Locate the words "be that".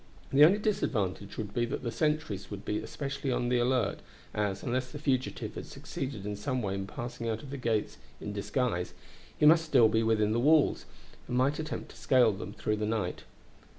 1.53-1.83